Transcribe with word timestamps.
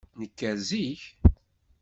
Nker 0.19 0.57
zik. 0.67 1.01